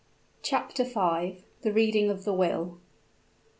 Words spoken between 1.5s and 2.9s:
THE READING OF THE WILL.